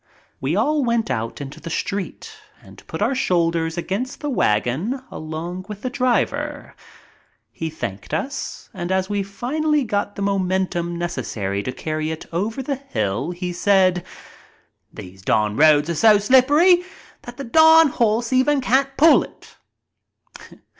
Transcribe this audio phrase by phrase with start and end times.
[0.39, 5.67] We all went out into the street and put our shoulders against the wagon along
[5.69, 6.73] with the driver.
[7.51, 12.63] He thanked us, and as we finally got the momentum necessary to carry it over
[12.63, 14.03] the hill he said:
[14.91, 16.83] "These darn roads are so slippery
[17.21, 19.55] that the darn horse even can't pull it."